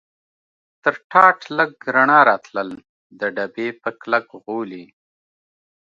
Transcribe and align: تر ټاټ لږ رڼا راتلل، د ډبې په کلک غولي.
تر 0.83 0.95
ټاټ 1.11 1.39
لږ 1.57 1.71
رڼا 1.95 2.19
راتلل، 2.29 2.69
د 3.19 3.21
ډبې 3.35 3.67
په 3.81 3.89
کلک 4.01 4.25
غولي. 4.43 4.85